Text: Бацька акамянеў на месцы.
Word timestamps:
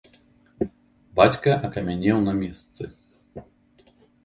Бацька 1.19 1.53
акамянеў 1.69 2.17
на 2.27 2.33
месцы. 2.41 2.83